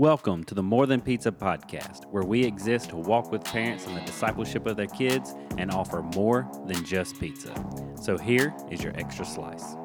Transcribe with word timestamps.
Welcome 0.00 0.44
to 0.44 0.54
the 0.54 0.62
More 0.62 0.86
Than 0.86 1.02
Pizza 1.02 1.30
podcast, 1.30 2.06
where 2.06 2.22
we 2.22 2.42
exist 2.42 2.88
to 2.88 2.96
walk 2.96 3.30
with 3.30 3.44
parents 3.44 3.86
in 3.86 3.94
the 3.94 4.00
discipleship 4.00 4.64
of 4.64 4.78
their 4.78 4.86
kids 4.86 5.34
and 5.58 5.70
offer 5.70 6.00
more 6.14 6.50
than 6.64 6.82
just 6.86 7.20
pizza. 7.20 7.52
So 8.00 8.16
here 8.16 8.54
is 8.70 8.82
your 8.82 8.98
extra 8.98 9.26
slice. 9.26 9.76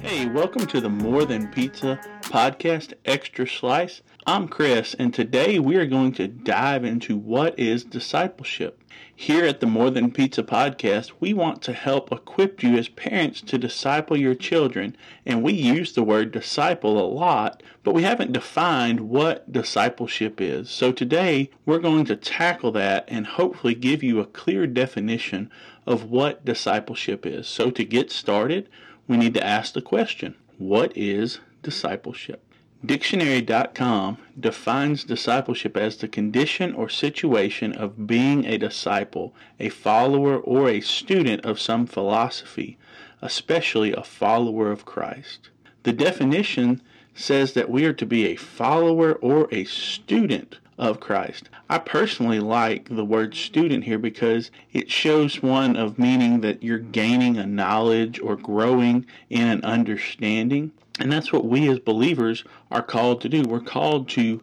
Hey, 0.00 0.26
welcome 0.26 0.66
to 0.66 0.80
the 0.80 0.90
More 0.90 1.24
Than 1.24 1.46
Pizza 1.52 2.00
podcast 2.22 2.94
extra 3.04 3.46
slice. 3.46 4.02
I'm 4.26 4.48
Chris, 4.48 4.94
and 4.94 5.12
today 5.12 5.58
we 5.58 5.76
are 5.76 5.84
going 5.84 6.12
to 6.12 6.26
dive 6.26 6.82
into 6.82 7.14
what 7.14 7.58
is 7.58 7.84
discipleship. 7.84 8.82
Here 9.14 9.44
at 9.44 9.60
the 9.60 9.66
More 9.66 9.90
Than 9.90 10.10
Pizza 10.10 10.42
podcast, 10.42 11.12
we 11.20 11.34
want 11.34 11.60
to 11.64 11.74
help 11.74 12.10
equip 12.10 12.62
you 12.62 12.78
as 12.78 12.88
parents 12.88 13.42
to 13.42 13.58
disciple 13.58 14.16
your 14.16 14.34
children. 14.34 14.96
And 15.26 15.42
we 15.42 15.52
use 15.52 15.92
the 15.92 16.02
word 16.02 16.32
disciple 16.32 16.98
a 16.98 17.04
lot, 17.04 17.62
but 17.82 17.92
we 17.92 18.04
haven't 18.04 18.32
defined 18.32 19.00
what 19.00 19.52
discipleship 19.52 20.40
is. 20.40 20.70
So 20.70 20.90
today, 20.90 21.50
we're 21.66 21.78
going 21.78 22.06
to 22.06 22.16
tackle 22.16 22.72
that 22.72 23.04
and 23.08 23.26
hopefully 23.26 23.74
give 23.74 24.02
you 24.02 24.20
a 24.20 24.26
clear 24.26 24.66
definition 24.66 25.50
of 25.86 26.04
what 26.04 26.46
discipleship 26.46 27.26
is. 27.26 27.46
So 27.46 27.70
to 27.72 27.84
get 27.84 28.10
started, 28.10 28.70
we 29.06 29.18
need 29.18 29.34
to 29.34 29.46
ask 29.46 29.74
the 29.74 29.82
question 29.82 30.34
what 30.56 30.96
is 30.96 31.40
discipleship? 31.62 32.43
Dictionary.com 32.84 34.18
defines 34.38 35.04
discipleship 35.04 35.74
as 35.74 35.96
the 35.96 36.08
condition 36.08 36.74
or 36.74 36.90
situation 36.90 37.72
of 37.72 38.06
being 38.06 38.44
a 38.44 38.58
disciple, 38.58 39.32
a 39.58 39.70
follower, 39.70 40.36
or 40.36 40.68
a 40.68 40.80
student 40.80 41.46
of 41.46 41.58
some 41.58 41.86
philosophy, 41.86 42.76
especially 43.22 43.94
a 43.94 44.02
follower 44.02 44.70
of 44.70 44.84
Christ. 44.84 45.48
The 45.84 45.94
definition 45.94 46.82
says 47.14 47.54
that 47.54 47.70
we 47.70 47.86
are 47.86 47.94
to 47.94 48.04
be 48.04 48.26
a 48.26 48.36
follower 48.36 49.14
or 49.14 49.48
a 49.50 49.64
student 49.64 50.58
of 50.76 51.00
Christ. 51.00 51.48
I 51.70 51.78
personally 51.78 52.40
like 52.40 52.94
the 52.94 53.04
word 53.04 53.34
student 53.34 53.84
here 53.84 53.98
because 53.98 54.50
it 54.74 54.90
shows 54.90 55.42
one 55.42 55.76
of 55.76 55.98
meaning 55.98 56.40
that 56.40 56.62
you're 56.62 56.78
gaining 56.78 57.38
a 57.38 57.46
knowledge 57.46 58.20
or 58.20 58.36
growing 58.36 59.06
in 59.30 59.46
an 59.46 59.64
understanding. 59.64 60.72
And 61.00 61.10
that's 61.10 61.32
what 61.32 61.44
we 61.44 61.68
as 61.68 61.80
believers 61.80 62.44
are 62.70 62.82
called 62.82 63.20
to 63.22 63.28
do. 63.28 63.42
We're 63.42 63.60
called 63.60 64.08
to 64.10 64.40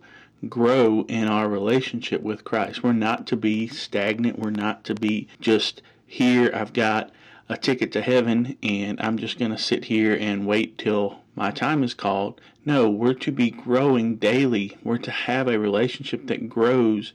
grow 0.49 1.05
in 1.07 1.27
our 1.27 1.47
relationship 1.47 2.21
with 2.21 2.43
Christ. 2.43 2.83
We're 2.83 2.93
not 2.93 3.27
to 3.27 3.37
be 3.37 3.67
stagnant. 3.67 4.39
We're 4.39 4.49
not 4.49 4.83
to 4.85 4.95
be 4.95 5.27
just 5.39 5.81
here. 6.05 6.51
I've 6.53 6.73
got 6.73 7.11
a 7.47 7.57
ticket 7.57 7.91
to 7.93 8.01
heaven 8.01 8.57
and 8.63 8.99
I'm 9.01 9.17
just 9.17 9.37
going 9.37 9.51
to 9.51 9.57
sit 9.57 9.85
here 9.85 10.15
and 10.19 10.47
wait 10.47 10.77
till 10.77 11.19
my 11.35 11.51
time 11.51 11.83
is 11.83 11.93
called. 11.93 12.41
No, 12.65 12.89
we're 12.89 13.13
to 13.13 13.31
be 13.31 13.49
growing 13.49 14.15
daily. 14.15 14.77
We're 14.83 14.97
to 14.99 15.11
have 15.11 15.47
a 15.47 15.59
relationship 15.59 16.27
that 16.27 16.49
grows 16.49 17.13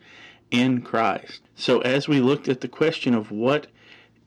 in 0.51 0.83
Christ. 0.83 1.41
So 1.55 1.81
as 1.81 2.09
we 2.09 2.21
looked 2.21 2.49
at 2.49 2.61
the 2.61 2.69
question 2.69 3.15
of 3.15 3.31
what 3.31 3.67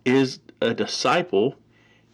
is 0.05 0.39
a 0.61 0.73
disciple, 0.73 1.55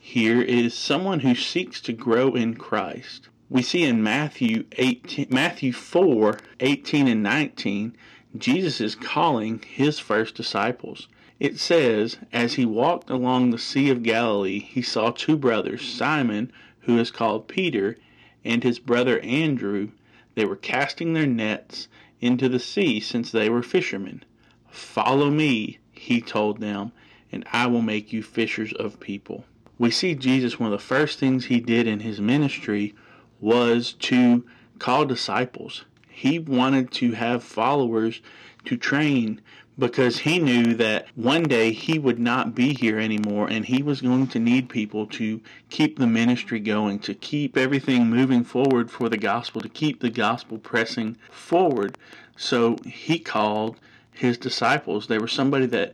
here 0.08 0.40
is 0.40 0.76
someone 0.76 1.22
who 1.22 1.34
seeks 1.34 1.82
to 1.82 1.92
grow 1.92 2.36
in 2.36 2.54
Christ. 2.54 3.28
We 3.50 3.64
see 3.64 3.84
in 3.84 4.04
Matthew 4.04 4.66
18, 4.74 5.30
Matthew 5.32 5.74
4, 5.74 6.40
18 6.60 7.08
and 7.08 7.24
19, 7.24 7.98
Jesus 8.38 8.80
is 8.80 8.94
calling 8.94 9.64
his 9.68 9.98
first 9.98 10.36
disciples. 10.36 11.08
It 11.40 11.58
says, 11.60 12.18
As 12.32 12.54
he 12.54 12.66
walked 12.66 13.10
along 13.10 13.50
the 13.50 13.58
Sea 13.58 13.90
of 13.90 14.04
Galilee, 14.04 14.60
he 14.60 14.84
saw 14.84 15.10
two 15.10 15.36
brothers, 15.36 15.82
Simon, 15.82 16.52
who 16.82 17.00
is 17.00 17.10
called 17.10 17.48
Peter, 17.48 17.98
and 18.44 18.64
his 18.64 18.78
brother 18.78 19.20
Andrew. 19.22 19.90
They 20.36 20.46
were 20.46 20.56
casting 20.56 21.14
their 21.14 21.26
nets 21.26 21.88
into 22.22 22.48
the 22.48 22.60
sea, 22.60 23.00
since 23.00 23.32
they 23.32 23.50
were 23.50 23.64
fishermen. 23.64 24.24
Follow 24.70 25.32
me, 25.32 25.80
he 25.92 26.22
told 26.22 26.62
them, 26.62 26.92
and 27.32 27.44
I 27.52 27.66
will 27.66 27.82
make 27.82 28.14
you 28.14 28.22
fishers 28.22 28.72
of 28.72 29.00
people 29.00 29.46
we 29.78 29.92
see 29.92 30.16
Jesus, 30.16 30.60
one 30.60 30.72
of 30.72 30.80
the 30.80 30.86
first 30.86 31.20
things 31.20 31.46
he 31.46 31.60
did 31.60 31.88
in 31.88 32.00
his 32.00 32.22
ministry 32.22 32.96
was 33.42 33.94
to 33.94 34.46
call 34.80 35.06
disciples. 35.06 35.86
He 36.08 36.40
wanted 36.40 36.92
to 36.94 37.12
have 37.12 37.44
followers 37.44 38.22
to 38.66 38.78
train 38.78 39.42
because 39.78 40.20
he 40.20 40.40
knew 40.40 40.74
that 40.76 41.08
one 41.16 41.44
day 41.44 41.74
he 41.74 42.00
would 42.00 42.20
not 42.20 42.56
be 42.56 42.74
here 42.74 42.98
anymore 42.98 43.48
and 43.50 43.66
he 43.66 43.84
was 43.84 44.00
going 44.00 44.28
to 44.28 44.40
need 44.40 44.70
people 44.70 45.06
to 45.08 45.42
keep 45.70 46.00
the 46.00 46.08
ministry 46.08 46.60
going, 46.62 47.00
to 47.00 47.14
keep 47.14 47.58
everything 47.58 48.10
moving 48.10 48.44
forward 48.46 48.90
for 48.90 49.10
the 49.10 49.18
gospel, 49.18 49.62
to 49.62 49.68
keep 49.68 50.00
the 50.00 50.10
gospel 50.10 50.58
pressing 50.58 51.18
forward. 51.30 51.98
So 52.38 52.78
he 52.86 53.20
called 53.20 53.78
his 54.14 54.38
disciples. 54.38 55.08
They 55.08 55.20
were 55.20 55.28
somebody 55.28 55.66
that 55.68 55.94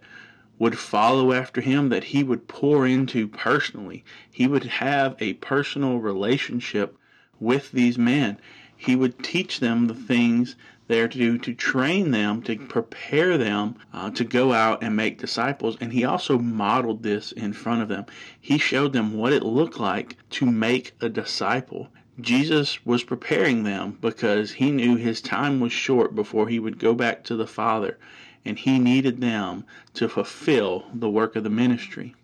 would 0.62 0.78
follow 0.78 1.34
after 1.34 1.60
him, 1.60 1.90
that 1.90 2.04
he 2.04 2.22
would 2.22 2.48
pour 2.48 2.86
into 2.86 3.28
personally. 3.28 4.04
He 4.32 4.46
would 4.46 4.64
have 4.66 5.16
a 5.18 5.34
personal 5.34 5.98
relationship 5.98 6.96
with 7.40 7.72
these 7.72 7.98
men. 7.98 8.38
He 8.78 8.96
would 8.96 9.24
teach 9.24 9.60
them 9.60 9.88
the 9.88 9.96
things 9.96 10.56
they 10.88 11.02
are 11.02 11.08
to 11.08 11.18
do 11.18 11.40
to 11.40 11.56
train 11.56 12.12
them, 12.12 12.44
to 12.44 12.58
prepare 12.58 13.40
them 13.40 13.74
uh, 13.92 14.12
to 14.12 14.24
go 14.24 14.54
out 14.54 14.84
and 14.84 14.96
make 14.96 15.18
disciples. 15.18 15.78
And 15.82 15.94
he 15.94 16.06
also 16.06 16.38
modeled 16.38 17.02
this 17.02 17.32
in 17.32 17.54
front 17.54 17.82
of 17.82 17.88
them. 17.88 18.06
He 18.40 18.60
showed 18.60 18.94
them 18.94 19.16
what 19.18 19.34
it 19.34 19.42
looked 19.42 19.80
like 19.80 20.16
to 20.32 20.46
make 20.46 20.94
a 21.02 21.10
disciple. 21.10 21.88
Jesus 22.20 22.86
was 22.86 23.04
preparing 23.04 23.64
them 23.64 23.98
because 24.00 24.52
he 24.52 24.70
knew 24.70 24.96
his 24.96 25.22
time 25.22 25.60
was 25.60 25.72
short 25.72 26.14
before 26.14 26.50
he 26.50 26.60
would 26.60 26.78
go 26.78 26.94
back 26.94 27.24
to 27.24 27.36
the 27.36 27.48
Father 27.48 27.98
and 28.46 28.58
he 28.58 28.80
needed 28.80 29.22
them 29.22 29.66
to 29.94 30.10
fulfill 30.10 30.86
the 30.94 31.10
work 31.10 31.36
of 31.36 31.44
the 31.44 31.50
ministry. 31.50 32.16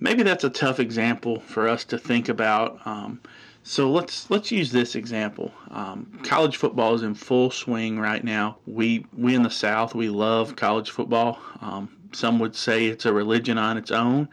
Maybe 0.00 0.22
that's 0.22 0.44
a 0.44 0.50
tough 0.50 0.80
example 0.80 1.40
for 1.40 1.68
us 1.68 1.84
to 1.86 1.98
think 1.98 2.28
about. 2.28 2.84
Um, 2.86 3.20
so 3.62 3.90
let's 3.90 4.28
let's 4.30 4.50
use 4.50 4.72
this 4.72 4.96
example. 4.96 5.52
Um, 5.70 6.18
college 6.24 6.56
football 6.56 6.94
is 6.94 7.02
in 7.02 7.14
full 7.14 7.50
swing 7.50 7.98
right 7.98 8.24
now. 8.24 8.56
We 8.66 9.06
we 9.16 9.34
in 9.34 9.42
the 9.42 9.50
South 9.50 9.94
we 9.94 10.08
love 10.08 10.56
college 10.56 10.90
football. 10.90 11.38
Um, 11.60 11.96
some 12.12 12.38
would 12.40 12.56
say 12.56 12.86
it's 12.86 13.06
a 13.06 13.12
religion 13.12 13.58
on 13.58 13.76
its 13.76 13.92
own, 13.92 14.28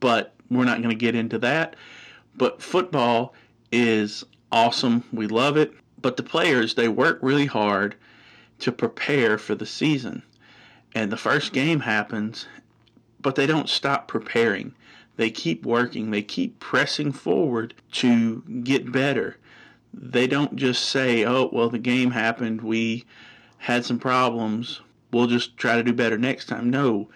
but 0.00 0.34
we're 0.50 0.64
not 0.64 0.78
going 0.78 0.90
to 0.90 0.96
get 0.96 1.14
into 1.14 1.38
that. 1.40 1.76
But 2.36 2.62
football 2.62 3.34
is 3.70 4.24
awesome. 4.50 5.04
We 5.12 5.26
love 5.26 5.56
it. 5.56 5.74
But 6.00 6.16
the 6.16 6.22
players 6.22 6.74
they 6.74 6.88
work 6.88 7.18
really 7.20 7.46
hard 7.46 7.94
to 8.60 8.72
prepare 8.72 9.36
for 9.36 9.54
the 9.54 9.66
season 9.66 10.22
and 10.94 11.10
the 11.10 11.16
first 11.16 11.52
game 11.52 11.80
happens, 11.80 12.46
but 13.20 13.34
they 13.34 13.46
don't 13.46 13.68
stop 13.68 14.08
preparing. 14.08 14.74
They 15.16 15.30
keep 15.30 15.64
working, 15.64 16.10
they 16.10 16.22
keep 16.22 16.58
pressing 16.58 17.12
forward 17.12 17.74
to 17.92 18.42
get 18.62 18.92
better. 18.92 19.36
They 19.94 20.26
don't 20.26 20.56
just 20.56 20.88
say, 20.88 21.24
oh, 21.24 21.50
well, 21.52 21.68
the 21.68 21.78
game 21.78 22.10
happened, 22.10 22.62
we 22.62 23.04
had 23.58 23.84
some 23.84 23.98
problems, 23.98 24.80
we'll 25.12 25.26
just 25.26 25.56
try 25.56 25.76
to 25.76 25.82
do 25.82 25.92
better 25.92 26.18
next 26.18 26.46
time. 26.46 26.70
No, 26.70 27.08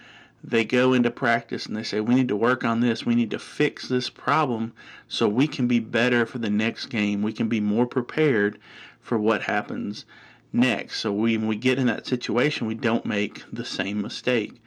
they 0.44 0.64
go 0.64 0.92
into 0.92 1.10
practice 1.10 1.66
and 1.66 1.74
they 1.74 1.82
say, 1.82 2.00
we 2.00 2.14
need 2.14 2.28
to 2.28 2.36
work 2.36 2.64
on 2.64 2.80
this, 2.80 3.06
we 3.06 3.14
need 3.14 3.30
to 3.30 3.38
fix 3.38 3.88
this 3.88 4.10
problem 4.10 4.72
so 5.08 5.28
we 5.28 5.48
can 5.48 5.66
be 5.66 5.80
better 5.80 6.26
for 6.26 6.38
the 6.38 6.50
next 6.50 6.86
game, 6.86 7.22
we 7.22 7.32
can 7.32 7.48
be 7.48 7.60
more 7.60 7.86
prepared 7.86 8.58
for 9.00 9.18
what 9.18 9.42
happens 9.42 10.04
next. 10.52 11.00
So 11.00 11.12
we, 11.12 11.36
when 11.36 11.48
we 11.48 11.56
get 11.56 11.78
in 11.78 11.86
that 11.86 12.06
situation, 12.06 12.66
we 12.66 12.74
don't 12.74 13.04
make 13.04 13.42
the 13.52 13.64
same 13.64 14.00
mistake. 14.02 14.60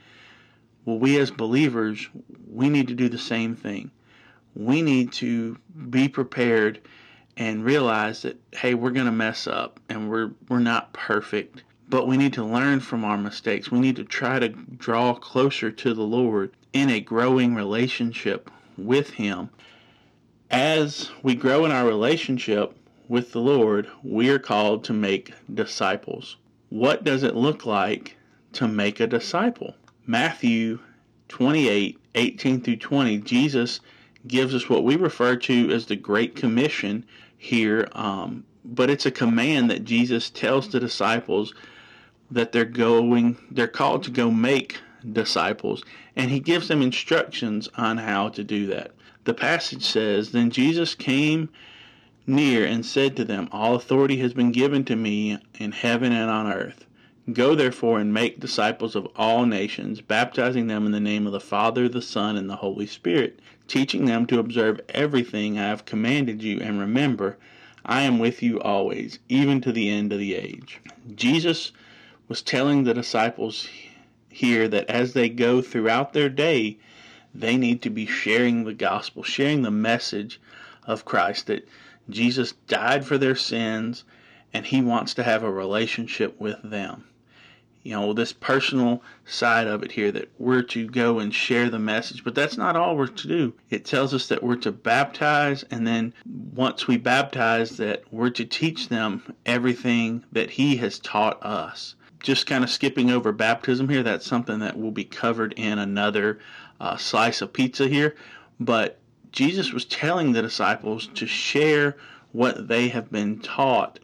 Well, 0.86 1.00
we 1.00 1.18
as 1.20 1.32
believers, 1.32 2.10
we 2.50 2.70
need 2.70 2.88
to 2.88 2.96
do 2.96 3.10
the 3.10 3.18
same 3.18 3.56
thing. 3.56 3.92
We 4.56 4.81
need 4.81 5.12
to 5.14 5.58
be 5.90 6.10
prepared 6.10 6.81
and 7.38 7.64
realize 7.64 8.24
that 8.24 8.38
hey, 8.54 8.74
we're 8.74 8.92
going 8.92 9.06
to 9.06 9.12
mess 9.12 9.48
up 9.48 9.80
and 9.90 10.10
we're 10.10 10.31
we're 10.50 10.60
not 10.60 10.92
perfect, 10.94 11.64
but 11.88 12.08
we 12.08 12.18
need 12.18 12.34
to 12.34 12.44
learn 12.44 12.80
from 12.80 13.06
our 13.06 13.18
mistakes. 13.18 13.72
We 13.72 13.80
need 13.80 13.96
to 13.96 14.04
try 14.04 14.40
to 14.40 14.50
draw 14.50 15.14
closer 15.14 15.72
to 15.72 15.94
the 15.94 16.04
Lord 16.04 16.52
in 16.74 16.90
a 16.90 17.00
growing 17.00 17.56
relationship 17.56 18.52
with 18.78 19.12
him. 19.12 19.50
As 20.52 21.12
we 21.24 21.36
grow 21.36 21.66
in 21.66 21.72
our 21.72 21.86
relationship, 21.86 22.75
with 23.10 23.32
the 23.32 23.42
Lord, 23.42 23.90
we 24.04 24.30
are 24.30 24.40
called 24.40 24.84
to 24.86 24.94
make 24.94 25.34
disciples. 25.52 26.38
What 26.70 27.04
does 27.04 27.24
it 27.24 27.36
look 27.36 27.66
like 27.66 28.16
to 28.54 28.68
make 28.68 29.00
a 29.00 29.08
disciple? 29.08 29.76
Matthew 30.06 30.80
28 31.28 32.00
18 32.16 32.62
through 32.62 32.76
20, 32.76 33.18
Jesus 33.20 33.80
gives 34.28 34.54
us 34.54 34.70
what 34.70 34.84
we 34.84 34.96
refer 34.96 35.36
to 35.36 35.72
as 35.72 35.86
the 35.86 35.96
Great 35.96 36.36
Commission 36.36 37.06
here, 37.38 37.88
um, 37.94 38.44
but 38.64 38.90
it's 38.90 39.06
a 39.06 39.12
command 39.12 39.72
that 39.72 39.86
Jesus 39.86 40.30
tells 40.30 40.70
the 40.70 40.80
disciples 40.80 41.54
that 42.30 42.52
they're 42.52 42.66
going, 42.66 43.38
they're 43.50 43.68
called 43.68 44.04
to 44.04 44.12
go 44.12 44.30
make 44.30 44.80
disciples, 45.12 45.84
and 46.16 46.30
he 46.30 46.40
gives 46.40 46.68
them 46.68 46.82
instructions 46.82 47.70
on 47.76 47.98
how 47.98 48.30
to 48.30 48.44
do 48.44 48.68
that. 48.68 48.92
The 49.24 49.34
passage 49.34 49.86
says, 49.86 50.32
Then 50.32 50.52
Jesus 50.52 50.94
came 50.94 51.50
near 52.30 52.66
and 52.66 52.86
said 52.86 53.18
to 53.18 53.26
them, 53.26 53.50
All 53.52 53.76
authority 53.76 54.18
has 54.18 54.34
been 54.34 54.52
given 54.52 54.86
to 54.86 54.96
me 54.96 55.40
in 55.56 55.72
heaven 55.72 56.14
and 56.14 56.30
on 56.30 56.48
earth. 56.48 56.86
Go 57.34 57.56
therefore 57.56 58.00
and 58.00 58.14
make 58.14 58.40
disciples 58.40 58.96
of 58.96 59.08
all 59.16 59.46
nations, 59.46 60.00
baptizing 60.00 60.68
them 60.68 60.86
in 60.86 60.92
the 60.92 61.00
name 61.00 61.28
of 61.28 61.34
the 61.34 61.40
Father, 61.40 61.90
the 61.90 62.02
Son, 62.02 62.38
and 62.38 62.50
the 62.50 62.56
Holy 62.56 62.86
Spirit, 62.86 63.40
teaching 63.68 64.06
them 64.06 64.26
to 64.28 64.40
observe 64.40 64.80
everything 64.90 65.60
I 65.60 65.64
have 65.64 65.86
commanded 65.86 66.42
you, 66.42 66.60
and 66.62 66.80
remember, 66.80 67.38
I 67.86 68.02
am 68.02 68.20
with 68.20 68.42
you 68.42 68.62
always, 68.62 69.20
even 69.28 69.62
to 69.62 69.72
the 69.72 69.90
end 69.90 70.14
of 70.14 70.20
the 70.20 70.36
age. 70.36 70.80
Jesus 71.16 71.72
was 72.28 72.42
telling 72.42 72.84
the 72.84 72.94
disciples 72.94 73.68
here 74.30 74.68
that 74.68 74.90
as 74.90 75.14
they 75.14 75.30
go 75.30 75.62
throughout 75.62 76.14
their 76.14 76.30
day, 76.30 76.78
they 77.34 77.58
need 77.58 77.82
to 77.82 77.90
be 77.90 78.06
sharing 78.06 78.64
the 78.64 78.74
gospel, 78.74 79.24
sharing 79.24 79.62
the 79.64 79.72
message 79.72 80.40
of 80.86 81.06
Christ 81.06 81.48
that 81.48 81.68
Jesus 82.10 82.54
died 82.68 83.06
for 83.06 83.18
their 83.18 83.36
sins 83.36 84.04
and 84.54 84.66
he 84.66 84.82
wants 84.82 85.14
to 85.16 85.24
have 85.24 85.44
a 85.44 85.52
relationship 85.52 86.40
with 86.40 86.62
them 86.64 87.06
you 87.84 87.96
know, 87.96 88.14
this 88.14 88.34
personal 88.34 89.02
side 89.26 89.68
of 89.68 89.84
it 89.84 89.92
here 89.92 90.12
that 90.12 90.30
we're 90.38 90.62
to 90.62 90.88
go 90.88 91.20
and 91.20 91.34
share 91.34 91.70
the 91.70 91.80
message. 91.80 92.24
But 92.24 92.36
that's 92.36 92.58
not 92.58 92.76
all 92.76 92.98
we're 92.98 93.08
to 93.08 93.28
do. 93.28 93.54
It 93.70 93.86
tells 93.86 94.14
us 94.14 94.28
that 94.28 94.44
we're 94.44 94.58
to 94.58 94.72
baptize, 94.72 95.64
and 95.72 95.88
then 95.88 96.14
once 96.54 96.88
we 96.88 96.98
baptize, 96.98 97.78
that 97.78 98.04
we're 98.12 98.32
to 98.32 98.46
teach 98.46 98.90
them 98.90 99.34
everything 99.46 100.26
that 100.32 100.52
He 100.52 100.78
has 100.78 101.00
taught 101.00 101.44
us. 101.44 101.96
Just 102.22 102.48
kind 102.48 102.64
of 102.64 102.70
skipping 102.70 103.10
over 103.10 103.32
baptism 103.32 103.88
here, 103.88 104.04
that's 104.04 104.26
something 104.26 104.60
that 104.60 104.78
will 104.78 104.92
be 104.92 105.06
covered 105.06 105.54
in 105.54 105.80
another 105.80 106.40
uh, 106.82 106.98
slice 106.98 107.42
of 107.42 107.54
pizza 107.54 107.88
here. 107.88 108.16
But 108.60 109.00
Jesus 109.31 109.72
was 109.72 109.86
telling 109.86 110.31
the 110.31 110.42
disciples 110.42 111.08
to 111.16 111.28
share 111.28 111.96
what 112.31 112.68
they 112.68 112.90
have 112.90 113.12
been 113.12 113.40
taught 113.40 114.00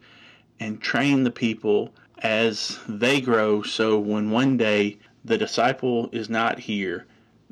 and 0.58 0.80
train 0.80 1.24
the 1.24 1.30
people 1.30 1.92
as 2.18 2.78
they 2.88 3.20
grow. 3.20 3.62
So 3.62 3.98
when 3.98 4.30
one 4.30 4.56
day 4.56 4.98
the 5.24 5.38
disciple 5.38 6.08
is 6.12 6.30
not 6.30 6.58
here, 6.58 7.06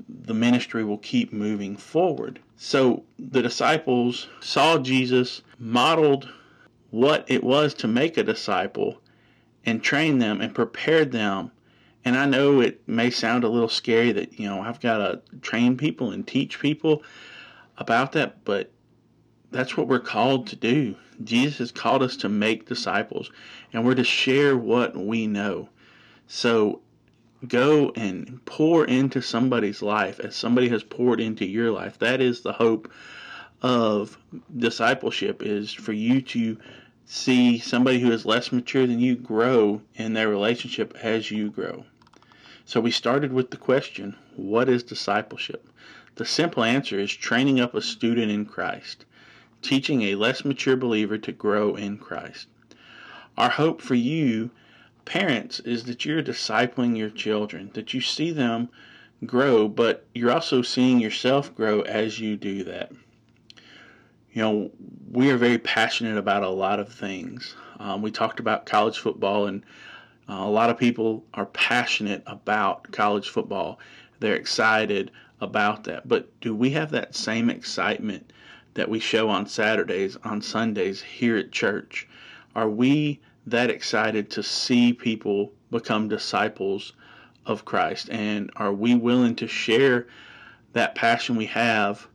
the 0.08 0.34
ministry 0.34 0.84
will 0.84 0.98
keep 0.98 1.32
moving 1.32 1.76
forward. 1.76 2.40
So 2.56 3.04
the 3.18 3.42
disciples 3.42 4.28
saw 4.40 4.78
Jesus, 4.78 5.42
modeled 5.58 6.28
what 6.90 7.24
it 7.28 7.44
was 7.44 7.74
to 7.74 7.88
make 7.88 8.16
a 8.16 8.22
disciple, 8.22 9.00
and 9.66 9.82
trained 9.82 10.20
them 10.22 10.40
and 10.40 10.54
prepared 10.54 11.12
them. 11.12 11.50
And 12.04 12.16
I 12.16 12.26
know 12.26 12.60
it 12.60 12.86
may 12.86 13.10
sound 13.10 13.44
a 13.44 13.48
little 13.48 13.68
scary 13.68 14.12
that, 14.12 14.38
you 14.38 14.46
know, 14.46 14.60
I've 14.60 14.80
got 14.80 14.98
to 14.98 15.22
train 15.40 15.76
people 15.76 16.10
and 16.10 16.26
teach 16.26 16.60
people 16.60 17.02
about 17.78 18.12
that, 18.12 18.44
but 18.44 18.70
that's 19.50 19.76
what 19.76 19.88
we're 19.88 20.00
called 20.00 20.46
to 20.48 20.56
do. 20.56 20.96
Jesus 21.22 21.58
has 21.58 21.72
called 21.72 22.02
us 22.02 22.16
to 22.18 22.28
make 22.28 22.68
disciples, 22.68 23.30
and 23.72 23.84
we're 23.84 23.94
to 23.94 24.04
share 24.04 24.56
what 24.56 24.96
we 24.96 25.26
know. 25.26 25.68
So 26.26 26.80
go 27.46 27.92
and 27.94 28.44
pour 28.46 28.84
into 28.84 29.20
somebody's 29.20 29.82
life 29.82 30.18
as 30.20 30.34
somebody 30.34 30.68
has 30.70 30.82
poured 30.82 31.20
into 31.20 31.44
your 31.44 31.70
life. 31.70 31.98
That 31.98 32.20
is 32.20 32.40
the 32.40 32.52
hope 32.52 32.90
of 33.62 34.18
discipleship 34.56 35.42
is 35.42 35.72
for 35.72 35.92
you 35.92 36.20
to 36.22 36.58
see 37.06 37.58
somebody 37.58 38.00
who 38.00 38.10
is 38.10 38.26
less 38.26 38.50
mature 38.50 38.86
than 38.86 38.98
you 38.98 39.14
grow 39.14 39.80
in 39.94 40.14
their 40.14 40.28
relationship 40.28 40.96
as 41.02 41.30
you 41.30 41.50
grow. 41.50 41.84
So 42.64 42.80
we 42.80 42.90
started 42.90 43.32
with 43.32 43.50
the 43.50 43.56
question, 43.56 44.16
what 44.36 44.68
is 44.68 44.82
discipleship? 44.82 45.68
The 46.16 46.24
simple 46.24 46.62
answer 46.62 46.98
is 46.98 47.12
training 47.12 47.60
up 47.60 47.74
a 47.74 47.82
student 47.82 48.30
in 48.30 48.46
Christ 48.46 49.04
teaching 49.64 50.02
a 50.02 50.14
less 50.14 50.44
mature 50.44 50.76
believer 50.76 51.18
to 51.18 51.32
grow 51.32 51.74
in 51.74 51.96
Christ. 51.98 52.46
Our 53.36 53.48
hope 53.48 53.80
for 53.80 53.94
you, 53.94 54.50
parents, 55.04 55.58
is 55.60 55.84
that 55.84 56.04
you're 56.04 56.22
discipling 56.22 56.96
your 56.96 57.10
children, 57.10 57.70
that 57.74 57.94
you 57.94 58.00
see 58.00 58.30
them 58.30 58.68
grow, 59.26 59.66
but 59.66 60.06
you're 60.14 60.30
also 60.30 60.62
seeing 60.62 61.00
yourself 61.00 61.54
grow 61.54 61.80
as 61.80 62.20
you 62.20 62.36
do 62.36 62.62
that. 62.64 62.92
You 64.32 64.42
know, 64.42 64.70
we 65.10 65.30
are 65.30 65.36
very 65.36 65.58
passionate 65.58 66.18
about 66.18 66.42
a 66.42 66.48
lot 66.48 66.78
of 66.78 66.92
things. 66.92 67.56
Um, 67.78 68.02
we 68.02 68.10
talked 68.10 68.40
about 68.40 68.66
college 68.66 68.98
football, 68.98 69.46
and 69.46 69.64
uh, 70.28 70.34
a 70.34 70.50
lot 70.50 70.70
of 70.70 70.78
people 70.78 71.24
are 71.34 71.46
passionate 71.46 72.22
about 72.26 72.90
college 72.92 73.30
football. 73.30 73.78
They're 74.20 74.36
excited 74.36 75.10
about 75.40 75.84
that. 75.84 76.08
But 76.08 76.28
do 76.40 76.54
we 76.54 76.70
have 76.70 76.90
that 76.90 77.14
same 77.14 77.50
excitement 77.50 78.32
that 78.74 78.88
we 78.88 78.98
show 78.98 79.28
on 79.28 79.46
Saturdays, 79.46 80.16
on 80.24 80.42
Sundays 80.42 81.02
here 81.02 81.36
at 81.36 81.52
church? 81.52 82.08
Are 82.54 82.68
we 82.68 83.20
that 83.46 83.70
excited 83.70 84.30
to 84.30 84.42
see 84.42 84.92
people 84.92 85.52
become 85.70 86.08
disciples 86.08 86.92
of 87.46 87.64
Christ? 87.64 88.08
And 88.10 88.50
are 88.56 88.72
we 88.72 88.94
willing 88.94 89.36
to 89.36 89.46
share 89.46 90.06
that 90.72 90.94
passion 90.94 91.36
we 91.36 91.46
have 91.46 92.06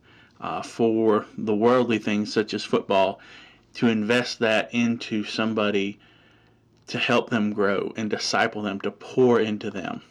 uh, 0.41 0.61
for 0.61 1.25
the 1.37 1.55
worldly 1.55 1.97
things 1.97 2.33
such 2.33 2.53
as 2.53 2.63
football 2.63 3.19
to 3.75 3.87
invest 3.87 4.39
that 4.39 4.73
into 4.73 5.23
somebody 5.23 5.99
to 6.87 6.97
help 6.97 7.29
them 7.29 7.53
grow 7.53 7.93
and 7.95 8.09
disciple 8.09 8.61
them, 8.61 8.81
to 8.81 8.91
pour 8.91 9.39
into 9.39 9.69
them? 9.69 10.01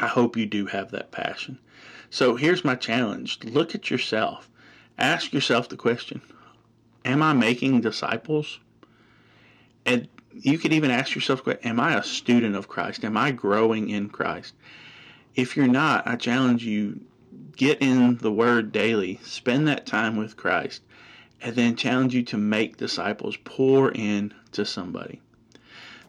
I 0.00 0.06
hope 0.06 0.36
you 0.36 0.46
do 0.46 0.66
have 0.66 0.92
that 0.92 1.10
passion. 1.10 1.58
So 2.08 2.36
here's 2.36 2.64
my 2.64 2.76
challenge 2.76 3.42
look 3.42 3.74
at 3.74 3.90
yourself 3.90 4.48
ask 4.96 5.32
yourself 5.32 5.68
the 5.68 5.76
question 5.76 6.20
Am 7.04 7.22
I 7.22 7.32
making 7.32 7.80
disciples? 7.80 8.60
And 9.84 10.06
you 10.32 10.58
could 10.58 10.72
even 10.72 10.92
ask 10.92 11.14
yourself, 11.14 11.42
Am 11.64 11.80
I 11.80 11.96
a 11.96 12.04
student 12.04 12.54
of 12.54 12.68
Christ? 12.68 13.04
Am 13.04 13.16
I 13.16 13.32
growing 13.32 13.90
in 13.90 14.08
Christ? 14.08 14.54
If 15.34 15.56
you're 15.56 15.66
not, 15.66 16.06
I 16.06 16.16
challenge 16.16 16.64
you 16.64 17.00
get 17.56 17.82
in 17.82 18.18
the 18.18 18.32
Word 18.32 18.70
daily, 18.70 19.18
spend 19.24 19.66
that 19.66 19.84
time 19.84 20.16
with 20.16 20.36
Christ, 20.36 20.82
and 21.40 21.56
then 21.56 21.74
challenge 21.74 22.14
you 22.14 22.22
to 22.24 22.36
make 22.36 22.76
disciples, 22.76 23.36
pour 23.44 23.90
in 23.90 24.32
to 24.52 24.64
somebody. 24.64 25.20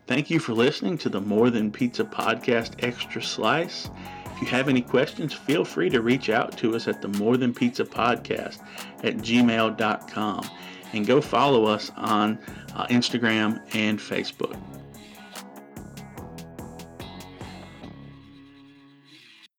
Thank 0.10 0.32
you 0.32 0.40
for 0.40 0.54
listening 0.54 0.98
to 1.00 1.10
the 1.10 1.22
More 1.22 1.52
Than 1.52 1.72
Pizza 1.72 2.04
Podcast 2.04 2.84
Extra 2.84 3.22
Slice. 3.22 3.92
If 4.26 4.42
you 4.42 4.48
have 4.48 4.68
any 4.68 4.82
questions, 4.82 5.36
feel 5.36 5.64
free 5.64 5.88
to 5.92 6.02
reach 6.02 6.32
out 6.32 6.58
to 6.58 6.76
us 6.76 6.88
at 6.88 7.00
the 7.04 7.10
More 7.10 7.38
Than 7.38 7.54
Pizza 7.54 7.86
Podcast 7.86 8.58
at 9.04 9.18
gmail.com 9.18 10.50
and 10.94 11.06
go 11.06 11.22
follow 11.22 11.66
us 11.66 11.92
on 11.96 12.40
uh, 12.74 12.88
Instagram 12.88 13.62
and 13.76 14.00
Facebook. 14.00 14.60